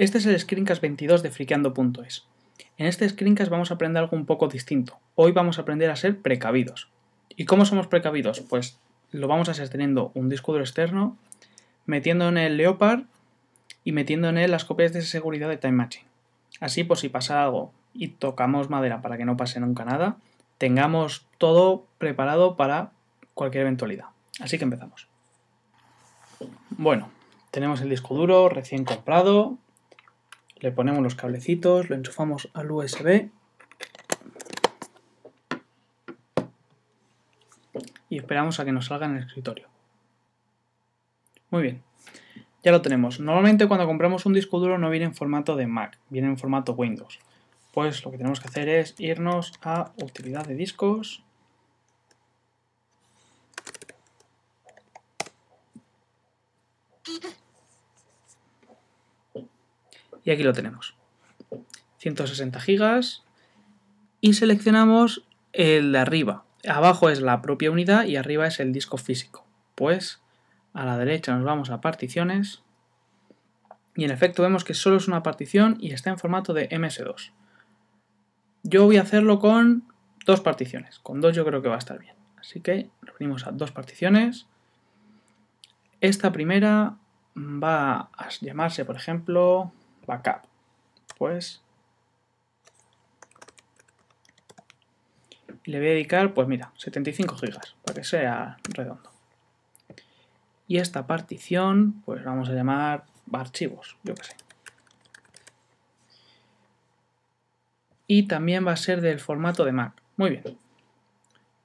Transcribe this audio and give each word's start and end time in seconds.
Este 0.00 0.16
es 0.16 0.24
el 0.24 0.40
Screencast 0.40 0.80
22 0.80 1.22
de 1.22 1.30
friqueando.es. 1.30 2.24
En 2.78 2.86
este 2.86 3.06
Screencast 3.06 3.50
vamos 3.50 3.70
a 3.70 3.74
aprender 3.74 4.02
algo 4.02 4.16
un 4.16 4.24
poco 4.24 4.48
distinto. 4.48 4.98
Hoy 5.14 5.32
vamos 5.32 5.58
a 5.58 5.60
aprender 5.60 5.90
a 5.90 5.96
ser 5.96 6.22
precavidos. 6.22 6.88
¿Y 7.36 7.44
cómo 7.44 7.66
somos 7.66 7.86
precavidos? 7.86 8.40
Pues 8.40 8.78
lo 9.10 9.28
vamos 9.28 9.48
a 9.48 9.52
hacer 9.52 9.68
teniendo 9.68 10.10
un 10.14 10.30
disco 10.30 10.52
duro 10.52 10.64
externo, 10.64 11.18
metiendo 11.84 12.30
en 12.30 12.38
el 12.38 12.56
Leopard 12.56 13.02
y 13.84 13.92
metiendo 13.92 14.30
en 14.30 14.38
él 14.38 14.50
las 14.50 14.64
copias 14.64 14.94
de 14.94 15.02
seguridad 15.02 15.50
de 15.50 15.58
Time 15.58 15.74
Machine. 15.74 16.06
Así, 16.60 16.82
pues 16.82 17.00
si 17.00 17.10
pasa 17.10 17.44
algo 17.44 17.74
y 17.92 18.08
tocamos 18.08 18.70
madera 18.70 19.02
para 19.02 19.18
que 19.18 19.26
no 19.26 19.36
pase 19.36 19.60
nunca 19.60 19.84
nada, 19.84 20.16
tengamos 20.56 21.26
todo 21.36 21.84
preparado 21.98 22.56
para 22.56 22.92
cualquier 23.34 23.64
eventualidad. 23.64 24.06
Así 24.40 24.56
que 24.56 24.64
empezamos. 24.64 25.08
Bueno, 26.70 27.10
tenemos 27.50 27.82
el 27.82 27.90
disco 27.90 28.14
duro 28.14 28.48
recién 28.48 28.86
comprado, 28.86 29.58
le 30.60 30.72
ponemos 30.72 31.02
los 31.02 31.14
cablecitos, 31.14 31.88
lo 31.90 31.96
enchufamos 31.96 32.50
al 32.54 32.70
USB 32.70 33.30
y 38.08 38.18
esperamos 38.18 38.60
a 38.60 38.64
que 38.64 38.72
nos 38.72 38.86
salga 38.86 39.06
en 39.06 39.16
el 39.16 39.24
escritorio. 39.24 39.68
Muy 41.50 41.62
bien, 41.62 41.82
ya 42.62 42.72
lo 42.72 42.82
tenemos. 42.82 43.20
Normalmente 43.20 43.66
cuando 43.66 43.86
compramos 43.86 44.26
un 44.26 44.34
disco 44.34 44.60
duro 44.60 44.78
no 44.78 44.90
viene 44.90 45.06
en 45.06 45.14
formato 45.14 45.56
de 45.56 45.66
Mac, 45.66 45.98
viene 46.10 46.28
en 46.28 46.38
formato 46.38 46.72
Windows. 46.72 47.18
Pues 47.72 48.04
lo 48.04 48.10
que 48.10 48.18
tenemos 48.18 48.40
que 48.40 48.48
hacer 48.48 48.68
es 48.68 48.94
irnos 48.98 49.52
a 49.62 49.92
utilidad 50.02 50.46
de 50.46 50.56
discos 50.56 51.24
Y 60.24 60.30
aquí 60.30 60.42
lo 60.42 60.52
tenemos. 60.52 60.94
160 61.98 62.60
gigas. 62.60 63.22
Y 64.20 64.34
seleccionamos 64.34 65.24
el 65.52 65.92
de 65.92 65.98
arriba. 65.98 66.44
Abajo 66.68 67.08
es 67.08 67.20
la 67.22 67.40
propia 67.40 67.70
unidad 67.70 68.04
y 68.04 68.16
arriba 68.16 68.46
es 68.46 68.60
el 68.60 68.72
disco 68.72 68.98
físico. 68.98 69.46
Pues 69.74 70.20
a 70.72 70.84
la 70.84 70.98
derecha 70.98 71.34
nos 71.34 71.44
vamos 71.44 71.70
a 71.70 71.80
particiones. 71.80 72.62
Y 73.96 74.04
en 74.04 74.10
efecto 74.10 74.42
vemos 74.42 74.64
que 74.64 74.74
solo 74.74 74.96
es 74.96 75.08
una 75.08 75.22
partición 75.22 75.76
y 75.80 75.92
está 75.92 76.10
en 76.10 76.18
formato 76.18 76.52
de 76.52 76.68
MS2. 76.68 77.32
Yo 78.62 78.84
voy 78.84 78.98
a 78.98 79.02
hacerlo 79.02 79.38
con 79.38 79.84
dos 80.26 80.40
particiones. 80.40 80.98
Con 80.98 81.20
dos 81.20 81.34
yo 81.34 81.44
creo 81.44 81.62
que 81.62 81.68
va 81.68 81.76
a 81.76 81.78
estar 81.78 81.98
bien. 81.98 82.14
Así 82.36 82.60
que 82.60 82.90
nos 83.02 83.18
venimos 83.18 83.46
a 83.46 83.52
dos 83.52 83.72
particiones. 83.72 84.46
Esta 86.00 86.32
primera 86.32 86.96
va 87.36 88.10
a 88.16 88.28
llamarse, 88.40 88.84
por 88.84 88.96
ejemplo, 88.96 89.72
backup. 90.06 90.42
Pues 91.18 91.62
le 95.64 95.78
voy 95.78 95.88
a 95.88 95.90
dedicar, 95.90 96.34
pues 96.34 96.48
mira, 96.48 96.72
75 96.76 97.36
gigas, 97.36 97.74
para 97.84 97.94
que 98.00 98.04
sea 98.04 98.56
redondo. 98.64 99.10
Y 100.66 100.78
esta 100.78 101.06
partición, 101.06 102.02
pues 102.04 102.24
vamos 102.24 102.48
a 102.48 102.52
llamar 102.52 103.04
archivos, 103.32 103.96
yo 104.02 104.14
que 104.14 104.24
sé. 104.24 104.36
Y 108.06 108.26
también 108.26 108.66
va 108.66 108.72
a 108.72 108.76
ser 108.76 109.00
del 109.00 109.20
formato 109.20 109.64
de 109.64 109.72
Mac. 109.72 110.00
Muy 110.16 110.30
bien. 110.30 110.58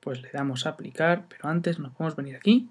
Pues 0.00 0.20
le 0.20 0.30
damos 0.30 0.66
a 0.66 0.70
aplicar, 0.70 1.24
pero 1.28 1.48
antes 1.48 1.78
nos 1.78 1.92
podemos 1.92 2.16
venir 2.16 2.36
aquí 2.36 2.68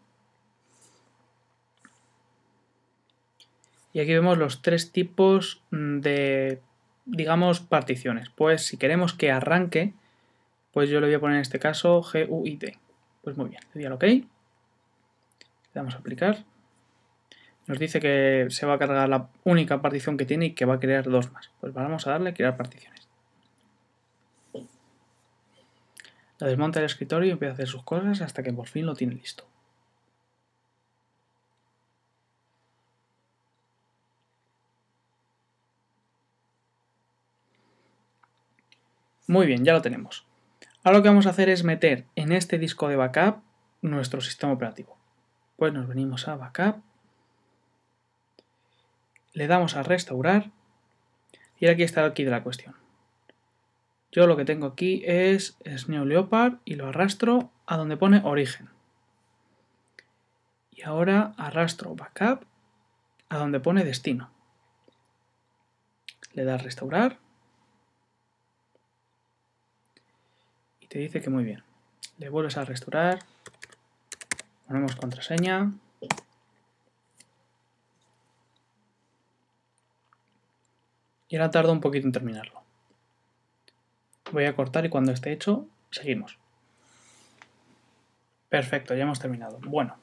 Y 3.94 4.00
aquí 4.00 4.12
vemos 4.12 4.38
los 4.38 4.62
tres 4.62 4.92
tipos 4.92 5.62
mm, 5.72 6.00
de, 6.00 6.60
digamos, 7.06 7.60
particiones. 7.60 8.30
Pues 8.30 8.66
si 8.66 8.78
queremos 8.78 9.14
que 9.14 9.32
arranque, 9.32 9.94
pues 10.72 10.90
yo 10.90 11.00
le 11.00 11.08
voy 11.08 11.16
a 11.16 11.20
poner 11.20 11.36
en 11.36 11.42
este 11.42 11.60
caso 11.60 12.02
GUID. 12.02 12.64
Pues 13.22 13.38
muy 13.38 13.50
bien, 13.50 13.62
le 13.74 13.82
doy 13.82 13.86
al 13.86 13.94
OK. 13.94 14.04
Le 14.04 14.26
damos 15.74 15.96
a 15.96 16.00
aplicar. 16.00 16.44
Nos 17.68 17.80
dice 17.80 18.02
que 18.02 18.48
se 18.50 18.66
va 18.66 18.74
a 18.74 18.80
cargar 18.80 19.08
la 19.08 19.30
única 19.44 19.82
partición 19.82 20.18
que 20.18 20.26
tiene 20.26 20.48
y 20.48 20.52
que 20.52 20.66
va 20.66 20.76
a 20.76 20.80
crear 20.80 21.06
dos 21.06 21.32
más. 21.32 21.52
Pues 21.62 21.74
vamos 21.74 22.08
a 22.08 22.12
darle 22.12 22.32
a 22.32 22.34
crear 22.34 22.58
particiones. 22.58 23.08
La 26.40 26.48
desmonta 26.48 26.80
del 26.80 26.88
escritorio 26.88 27.30
y 27.30 27.32
empieza 27.32 27.52
a 27.52 27.54
hacer 27.54 27.68
sus 27.68 27.84
cosas 27.84 28.22
hasta 28.22 28.44
que 28.44 28.52
por 28.52 28.68
fin 28.68 28.86
lo 28.86 28.96
tiene 28.96 29.14
listo. 29.14 29.46
Muy 39.34 39.48
bien, 39.48 39.66
ya 39.66 39.74
lo 39.74 39.82
tenemos. 39.82 40.28
Ahora 40.84 41.00
lo 41.00 41.02
que 41.02 41.10
vamos 41.10 41.26
a 41.26 41.32
hacer 41.32 41.50
es 41.50 41.64
meter 41.64 42.06
en 42.16 42.32
este 42.32 42.60
disco 42.60 42.88
de 42.88 42.98
backup 42.98 43.42
nuestro 43.82 44.22
sistema 44.22 44.54
operativo. 44.54 44.96
Pues 45.56 45.74
nos 45.74 45.88
venimos 45.88 46.28
a 46.28 46.36
backup, 46.36 46.84
le 49.34 49.48
damos 49.48 49.76
a 49.76 49.82
restaurar 49.82 50.52
y 51.58 51.66
aquí 51.66 51.82
está 51.82 52.06
el 52.06 52.14
de 52.14 52.26
la 52.26 52.44
cuestión. 52.44 52.76
Yo 54.12 54.28
lo 54.28 54.38
que 54.38 54.46
tengo 54.46 54.68
aquí 54.68 55.02
es 55.04 55.58
Sneo 55.66 56.06
Leopard 56.06 56.60
y 56.64 56.76
lo 56.76 56.90
arrastro 56.90 57.50
a 57.66 57.76
donde 57.76 57.98
pone 57.98 58.22
origen. 58.24 58.70
Y 60.70 60.84
ahora 60.84 61.34
arrastro 61.38 61.96
backup 61.96 62.46
a 63.30 63.40
donde 63.40 63.60
pone 63.60 63.84
destino. 63.84 64.30
Le 66.34 66.44
das 66.44 66.62
restaurar 66.62 67.18
te 70.94 71.00
dice 71.00 71.22
que 71.22 71.32
muy 71.32 71.44
bien. 71.44 71.64
Le 72.20 72.30
vuelves 72.30 72.56
a 72.56 72.66
restaurar, 72.66 73.18
ponemos 74.68 74.96
contraseña. 74.96 75.72
Y 81.30 81.36
ahora 81.36 81.50
tarda 81.50 81.72
un 81.72 81.82
poquito 81.82 82.06
en 82.06 82.14
terminarlo. 82.14 82.62
Voy 84.32 84.46
a 84.46 84.56
cortar 84.56 84.86
y 84.86 84.90
cuando 84.90 85.12
esté 85.12 85.32
hecho, 85.32 85.66
seguimos. 85.90 86.38
Perfecto, 88.50 88.94
ya 88.94 89.02
hemos 89.02 89.20
terminado. 89.20 89.58
Bueno, 89.64 89.98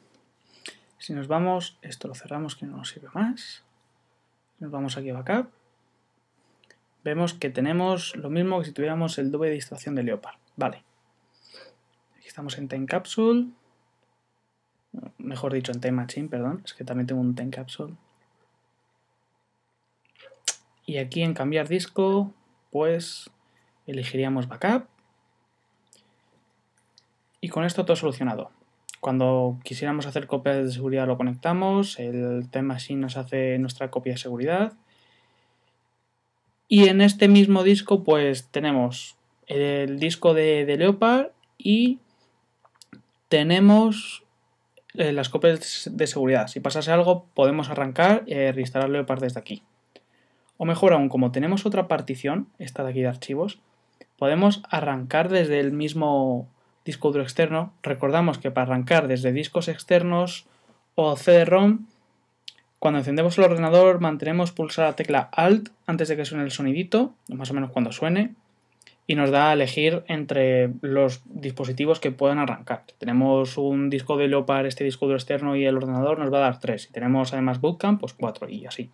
si 0.99 1.13
nos 1.13 1.29
vamos, 1.29 1.79
esto 1.83 2.09
lo 2.09 2.17
cerramos 2.17 2.57
que 2.57 2.67
no 2.67 2.79
nos 2.79 2.89
sirve 2.89 3.11
más. 3.15 3.63
Nos 4.59 4.73
vamos 4.73 4.97
aquí 4.97 5.11
a 5.11 5.15
backup. 5.15 5.60
Vemos 7.03 7.35
que 7.35 7.51
tenemos 7.51 8.15
lo 8.17 8.29
mismo 8.29 8.59
que 8.59 8.67
si 8.67 8.73
tuviéramos 8.73 9.19
el 9.19 9.31
doble 9.31 9.49
de 9.49 9.55
distracción 9.55 9.95
de 9.95 10.03
Leopard. 10.03 10.37
Vale. 10.57 10.85
Aquí 12.17 12.29
estamos 12.29 12.59
en 12.59 12.69
Time 12.69 12.87
Capsule. 12.87 13.49
Mejor 15.19 15.53
dicho, 15.53 15.73
en 15.73 15.81
Time 15.81 15.93
Machine, 15.93 16.29
perdón. 16.29 16.63
Es 16.65 16.75
que 16.75 16.85
también 16.85 17.07
tengo 17.07 17.21
un 17.21 17.35
Time 17.35 17.51
Capsule. 17.51 17.95
Y 20.85 20.99
aquí 20.99 21.23
en 21.23 21.35
cambiar 21.35 21.69
disco, 21.69 22.35
pues 22.71 23.31
elegiríamos 23.87 24.49
Backup. 24.49 24.87
Y 27.41 27.49
con 27.49 27.65
esto 27.65 27.85
todo 27.85 27.97
solucionado. 27.97 28.51
Cuando 29.01 29.59
quisiéramos 29.65 30.07
hacer 30.07 30.27
copias 30.27 30.57
de 30.57 30.71
seguridad 30.73 31.07
lo 31.07 31.17
conectamos, 31.17 31.99
el 31.99 32.49
Time 32.51 32.65
Machine 32.65 33.01
nos 33.01 33.17
hace 33.17 33.59
nuestra 33.59 33.91
copia 33.91 34.13
de 34.13 34.19
seguridad. 34.19 34.75
Y 36.73 36.89
en 36.89 37.01
este 37.01 37.27
mismo 37.27 37.65
disco 37.65 38.05
pues 38.05 38.47
tenemos 38.47 39.17
el 39.49 39.99
disco 39.99 40.35
de, 40.35 40.65
Leopard 40.79 41.33
y 41.59 41.99
tenemos 43.29 44.23
eh, 44.95 45.11
las 45.11 45.29
copias 45.29 45.91
de 45.93 46.07
seguridad. 46.07 46.47
Si 46.47 46.61
pasase 46.61 46.93
algo, 46.93 47.27
podemos 47.35 47.71
arrancar 47.71 48.23
y 48.25 48.35
eh, 48.35 48.53
reinstalar 48.53 48.89
Leopard 48.89 49.21
desde 49.21 49.41
aquí. 49.41 49.65
O 50.59 50.65
mejor 50.65 50.93
aún, 50.93 51.09
como 51.09 51.33
tenemos 51.33 51.67
otra 51.67 51.89
partición, 51.89 52.47
esta 52.61 52.85
de 52.85 52.91
aquí 52.91 53.01
de 53.01 53.09
archivos, 53.09 53.59
podemos 54.17 54.63
arrancar 54.71 55.29
desde 55.29 55.59
el 55.59 55.73
mismo 55.73 56.49
disco 56.85 57.11
duro 57.11 57.25
externo. 57.25 57.73
Recordamos 57.83 58.39
que 58.39 58.53
para 58.53 58.69
arrancar 58.69 59.09
desde 59.09 59.33
discos 59.33 59.67
externos 59.67 60.47
o 60.95 61.17
CD-ROM, 61.17 61.87
cuando 62.81 62.99
encendemos 62.99 63.37
el 63.37 63.45
ordenador 63.45 64.01
mantenemos 64.01 64.53
pulsar 64.53 64.87
la 64.87 64.97
tecla 64.97 65.29
Alt 65.33 65.69
antes 65.87 66.09
de 66.09 66.17
que 66.17 66.25
suene 66.25 66.45
el 66.45 66.51
sonidito, 66.51 67.15
más 67.29 67.51
o 67.51 67.55
menos 67.55 67.71
cuando 67.71 67.93
suene, 67.93 68.35
y 69.07 69.17
nos 69.17 69.31
da 69.31 69.51
a 69.51 69.53
elegir 69.53 70.03
entre 70.09 70.71
los 70.81 71.21
dispositivos 71.27 72.01
que 72.01 72.11
puedan 72.11 72.39
arrancar. 72.39 72.85
Si 72.87 72.95
tenemos 72.97 73.59
un 73.59 73.91
disco 73.91 74.17
de 74.17 74.29
Leopard, 74.29 74.65
este 74.65 74.85
disco 74.85 75.05
duro 75.05 75.19
externo 75.19 75.57
y 75.57 75.67
el 75.67 75.77
ordenador 75.77 76.19
nos 76.19 76.33
va 76.33 76.39
a 76.39 76.43
dar 76.43 76.59
3. 76.59 76.81
Si 76.81 76.91
tenemos 76.91 77.35
además 77.35 77.61
Bootcamp, 77.61 78.01
pues 78.01 78.15
4 78.15 78.49
y 78.49 78.65
así. 78.65 78.91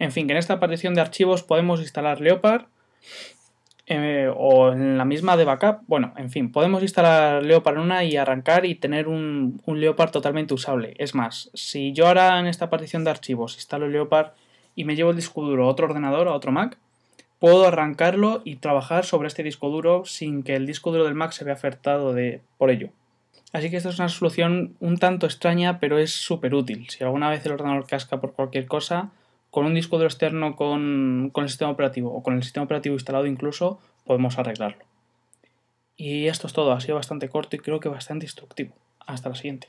En 0.00 0.10
fin, 0.10 0.26
que 0.26 0.32
en 0.32 0.38
esta 0.38 0.58
partición 0.58 0.94
de 0.94 1.02
archivos 1.02 1.44
podemos 1.44 1.80
instalar 1.80 2.20
Leopard 2.20 2.64
eh, 3.90 4.32
o 4.34 4.72
en 4.72 4.96
la 4.96 5.04
misma 5.04 5.36
de 5.36 5.44
backup. 5.44 5.80
Bueno, 5.88 6.14
en 6.16 6.30
fin, 6.30 6.52
podemos 6.52 6.80
instalar 6.82 7.42
Leopard 7.42 7.76
en 7.76 7.82
una 7.82 8.04
y 8.04 8.16
arrancar 8.16 8.64
y 8.64 8.76
tener 8.76 9.08
un, 9.08 9.60
un 9.66 9.80
Leopard 9.80 10.12
totalmente 10.12 10.54
usable. 10.54 10.94
Es 10.98 11.14
más, 11.14 11.50
si 11.54 11.92
yo 11.92 12.06
ahora 12.06 12.38
en 12.38 12.46
esta 12.46 12.70
partición 12.70 13.02
de 13.02 13.10
archivos 13.10 13.56
instalo 13.56 13.88
Leopard 13.88 14.30
y 14.76 14.84
me 14.84 14.94
llevo 14.94 15.10
el 15.10 15.16
disco 15.16 15.42
duro 15.42 15.64
a 15.64 15.68
otro 15.68 15.86
ordenador, 15.86 16.28
a 16.28 16.34
otro 16.34 16.52
Mac, 16.52 16.78
puedo 17.40 17.66
arrancarlo 17.66 18.42
y 18.44 18.56
trabajar 18.56 19.04
sobre 19.04 19.26
este 19.26 19.42
disco 19.42 19.68
duro 19.70 20.04
sin 20.04 20.44
que 20.44 20.54
el 20.54 20.66
disco 20.66 20.92
duro 20.92 21.04
del 21.04 21.14
Mac 21.14 21.32
se 21.32 21.44
vea 21.44 21.54
afectado 21.54 22.12
de, 22.12 22.42
por 22.58 22.70
ello. 22.70 22.90
Así 23.52 23.70
que 23.70 23.76
esta 23.76 23.88
es 23.88 23.98
una 23.98 24.08
solución 24.08 24.76
un 24.78 24.98
tanto 24.98 25.26
extraña, 25.26 25.80
pero 25.80 25.98
es 25.98 26.12
súper 26.12 26.54
útil. 26.54 26.88
Si 26.88 27.02
alguna 27.02 27.28
vez 27.28 27.44
el 27.44 27.52
ordenador 27.52 27.86
casca 27.86 28.20
por 28.20 28.34
cualquier 28.34 28.66
cosa, 28.66 29.10
con 29.50 29.66
un 29.66 29.74
disco 29.74 29.96
duro 29.96 30.08
externo 30.08 30.56
con, 30.56 31.30
con 31.32 31.44
el 31.44 31.50
sistema 31.50 31.70
operativo 31.70 32.12
o 32.12 32.22
con 32.22 32.34
el 32.34 32.42
sistema 32.42 32.64
operativo 32.64 32.94
instalado 32.94 33.26
incluso, 33.26 33.80
podemos 34.04 34.38
arreglarlo. 34.38 34.84
Y 35.96 36.28
esto 36.28 36.46
es 36.46 36.52
todo, 36.52 36.72
ha 36.72 36.80
sido 36.80 36.94
bastante 36.94 37.28
corto 37.28 37.56
y 37.56 37.58
creo 37.58 37.80
que 37.80 37.88
bastante 37.88 38.24
instructivo. 38.24 38.74
Hasta 39.06 39.28
la 39.28 39.34
siguiente. 39.34 39.68